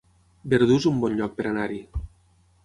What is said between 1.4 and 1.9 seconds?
per anar-hi